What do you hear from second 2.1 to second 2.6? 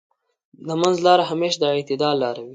لاره وي.